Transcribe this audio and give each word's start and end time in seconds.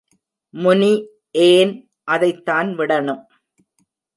முனி 0.53 0.93
ஏன், 1.31 1.73
அதைத்தான் 2.03 2.77
விடணும். 2.77 3.23